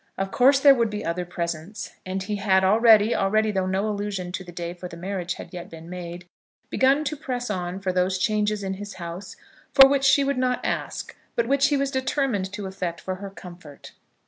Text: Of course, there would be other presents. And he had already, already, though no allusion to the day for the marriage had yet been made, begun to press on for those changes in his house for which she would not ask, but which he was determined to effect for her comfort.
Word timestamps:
Of 0.17 0.31
course, 0.31 0.59
there 0.59 0.73
would 0.73 0.89
be 0.89 1.05
other 1.05 1.25
presents. 1.25 1.91
And 2.07 2.23
he 2.23 2.37
had 2.37 2.63
already, 2.63 3.13
already, 3.15 3.51
though 3.51 3.67
no 3.67 3.87
allusion 3.87 4.31
to 4.31 4.43
the 4.43 4.51
day 4.51 4.73
for 4.73 4.87
the 4.87 4.97
marriage 4.97 5.35
had 5.35 5.53
yet 5.53 5.69
been 5.69 5.91
made, 5.91 6.25
begun 6.71 7.03
to 7.03 7.15
press 7.15 7.51
on 7.51 7.79
for 7.79 7.93
those 7.93 8.17
changes 8.17 8.63
in 8.63 8.73
his 8.73 8.95
house 8.95 9.35
for 9.71 9.87
which 9.87 10.03
she 10.03 10.23
would 10.23 10.39
not 10.39 10.65
ask, 10.65 11.15
but 11.35 11.47
which 11.47 11.67
he 11.67 11.77
was 11.77 11.91
determined 11.91 12.51
to 12.53 12.65
effect 12.65 12.99
for 12.99 13.17
her 13.17 13.29
comfort. 13.29 13.91